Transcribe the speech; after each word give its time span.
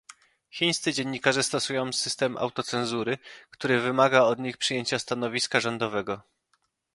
Chińscy 0.49 0.93
dziennikarze 0.93 1.43
stosują 1.43 1.93
system 1.93 2.37
autocenzury, 2.37 3.17
który 3.49 3.79
wymaga 3.81 4.21
od 4.21 4.39
nich 4.39 4.57
przyjęcia 4.57 4.99
stanowiska 4.99 5.59
rządowego 5.59 6.21